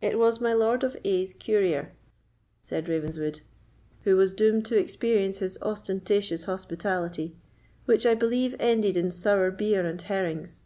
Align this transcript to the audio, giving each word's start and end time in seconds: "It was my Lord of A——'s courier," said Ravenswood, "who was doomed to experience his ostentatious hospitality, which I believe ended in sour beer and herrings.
"It 0.00 0.18
was 0.18 0.40
my 0.40 0.54
Lord 0.54 0.82
of 0.84 0.96
A——'s 1.04 1.34
courier," 1.34 1.92
said 2.62 2.88
Ravenswood, 2.88 3.42
"who 4.04 4.16
was 4.16 4.32
doomed 4.32 4.64
to 4.64 4.78
experience 4.78 5.36
his 5.40 5.58
ostentatious 5.60 6.44
hospitality, 6.46 7.36
which 7.84 8.06
I 8.06 8.14
believe 8.14 8.56
ended 8.58 8.96
in 8.96 9.10
sour 9.10 9.50
beer 9.50 9.84
and 9.84 10.00
herrings. 10.00 10.60